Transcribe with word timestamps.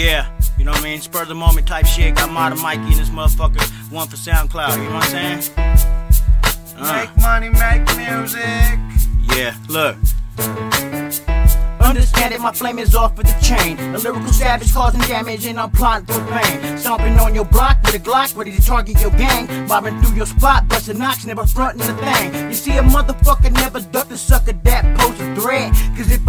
Yeah, 0.00 0.32
you 0.56 0.64
know 0.64 0.70
what 0.70 0.80
I 0.80 0.84
mean? 0.84 1.00
Spur 1.02 1.20
of 1.22 1.28
the 1.28 1.34
moment 1.34 1.66
type 1.66 1.84
shit. 1.84 2.14
Got 2.14 2.30
Modern 2.30 2.58
Mikey 2.62 2.80
in 2.92 2.96
this 2.98 3.10
motherfucker. 3.10 3.60
One 3.92 4.08
for 4.08 4.16
SoundCloud, 4.16 4.78
you 4.78 4.84
know 4.84 4.94
what 4.94 5.14
I'm 5.14 5.42
saying? 5.42 5.54
Uh, 6.78 7.04
Make 7.04 7.14
money, 7.18 7.50
make 7.50 7.84
music. 7.98 9.36
yeah, 9.36 9.54
look. 9.68 9.96
Understand 11.82 12.32
that 12.32 12.40
my 12.40 12.52
flame 12.52 12.78
is 12.78 12.94
off 12.94 13.18
of 13.18 13.26
the 13.26 13.36
chain. 13.42 13.78
A 13.94 13.98
lyrical 13.98 14.32
savage 14.32 14.72
causing 14.72 15.00
damage 15.02 15.44
and 15.44 15.58
I'm 15.60 15.70
plotting 15.70 16.06
for 16.06 16.24
pain. 16.32 16.78
Stomping 16.78 17.18
on 17.18 17.34
your 17.34 17.44
block 17.44 17.78
with 17.84 17.94
a 17.96 17.98
Glock, 17.98 18.34
ready 18.36 18.52
to 18.52 18.62
target 18.64 19.00
your 19.02 19.10
gang. 19.10 19.66
Mobbing 19.66 20.00
through 20.00 20.16
your 20.16 20.26
spot, 20.26 20.68
busting 20.68 20.98
knocks, 20.98 21.26
never 21.26 21.44
fronting 21.46 21.82
a 21.82 21.94
thing. 21.96 22.48
You 22.48 22.54
see, 22.54 22.76
a 22.78 22.82
motherfucker 22.82 23.52
never 23.52 23.80
duck 23.80 24.08
the 24.08 24.16
sucker 24.16 24.52
that 24.52 24.89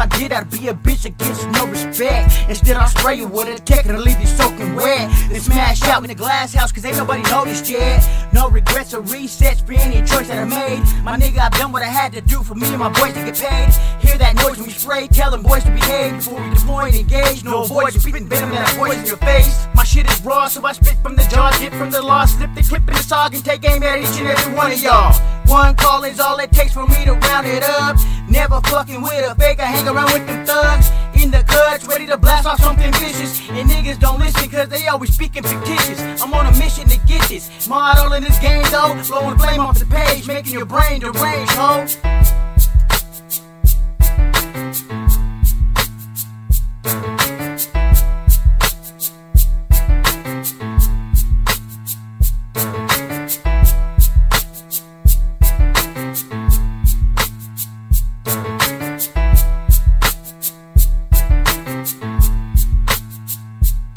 I 0.00 0.06
did, 0.06 0.32
I'd 0.32 0.50
be 0.50 0.68
a 0.68 0.72
bitch 0.72 1.02
that 1.02 1.18
gets 1.18 1.44
no 1.44 1.66
respect. 1.66 2.32
Instead, 2.48 2.76
I'll 2.76 2.88
spray 2.88 3.16
you 3.16 3.28
with 3.28 3.48
a 3.48 3.60
tech 3.62 3.84
and 3.84 3.98
leave 4.00 4.18
you 4.18 4.26
soaking 4.26 4.74
wet. 4.74 5.10
Then 5.28 5.40
smash 5.40 5.82
out 5.82 6.02
in 6.02 6.08
the 6.08 6.14
glass 6.14 6.54
house, 6.54 6.72
cause 6.72 6.86
ain't 6.86 6.96
nobody 6.96 7.22
noticed 7.30 7.68
yet. 7.68 8.08
No 8.32 8.48
regrets 8.48 8.94
or 8.94 9.02
resets 9.02 9.64
for 9.64 9.74
any 9.74 9.98
choice 9.98 10.28
that 10.28 10.38
I 10.38 10.44
made. 10.44 10.80
My 11.04 11.18
nigga, 11.18 11.38
I've 11.40 11.52
done 11.52 11.70
what 11.70 11.82
I 11.82 11.88
had 11.88 12.12
to 12.14 12.22
do 12.22 12.42
for 12.42 12.54
me 12.54 12.66
and 12.68 12.78
my 12.78 12.88
boys 12.88 13.12
to 13.12 13.24
get 13.24 13.36
paid. 13.36 13.74
Hear 14.00 14.16
that 14.16 14.36
noise 14.36 14.56
when 14.56 14.68
we 14.68 14.72
spray, 14.72 15.06
tell 15.06 15.30
them 15.30 15.42
boys 15.42 15.64
to 15.64 15.70
behave 15.70 16.16
before 16.16 16.40
we 16.40 16.48
deploy 16.54 16.84
and 16.86 16.96
engage. 16.96 17.44
No 17.44 17.64
avoid 17.64 17.92
spitting 17.92 18.26
venom 18.26 18.50
that 18.50 18.68
I 18.68 18.78
poison 18.78 19.04
your 19.04 19.18
face. 19.18 19.66
My 19.74 19.84
shit 19.84 20.10
is 20.10 20.24
raw, 20.24 20.48
so 20.48 20.64
I 20.64 20.72
spit 20.72 20.96
from 21.02 21.14
the 21.14 21.24
jaw, 21.24 21.50
dip 21.58 21.74
from 21.74 21.90
the 21.90 22.00
law, 22.00 22.24
slip 22.24 22.54
the 22.54 22.62
clip 22.62 22.88
in 22.88 22.94
the 22.94 23.04
sog 23.04 23.34
and 23.34 23.44
take 23.44 23.68
aim 23.68 23.82
at 23.82 23.98
each 23.98 24.18
and 24.18 24.28
every 24.28 24.54
one 24.54 24.72
of 24.72 24.80
y'all. 24.80 25.12
One 25.46 25.74
call 25.74 26.04
is 26.04 26.20
all 26.20 26.38
it 26.38 26.52
takes 26.52 26.72
for 26.72 26.86
me 26.86 27.04
to 27.04 27.12
round 27.12 27.46
it 27.46 27.64
up. 27.64 27.96
Never 28.30 28.60
fucking 28.60 29.02
with 29.02 29.28
a 29.28 29.34
fake, 29.34 29.58
I 29.58 29.64
hang 29.64 29.88
around 29.88 30.12
with 30.12 30.24
them 30.26 30.46
thugs. 30.46 30.88
In 31.20 31.32
the 31.32 31.42
clutch, 31.42 31.84
ready 31.88 32.06
to 32.06 32.16
blast 32.16 32.46
off 32.46 32.60
something 32.60 32.92
vicious. 32.92 33.40
And 33.50 33.68
niggas 33.68 33.98
don't 33.98 34.20
listen 34.20 34.48
cause 34.48 34.68
they 34.68 34.86
always 34.86 35.12
speaking 35.12 35.42
fictitious. 35.42 36.00
I'm 36.22 36.32
on 36.32 36.46
a 36.46 36.52
mission 36.56 36.88
to 36.88 36.98
get 37.08 37.28
this. 37.28 37.68
Model 37.68 38.12
in 38.12 38.22
this 38.22 38.38
game 38.38 38.62
though, 38.70 38.94
blowing 39.08 39.36
flame 39.36 39.60
off 39.60 39.80
the 39.80 39.86
page, 39.86 40.28
making 40.28 40.52
your 40.52 40.64
brain 40.64 41.00
deranged, 41.00 41.52
ho. 41.52 41.86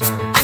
Bye. 0.04 0.43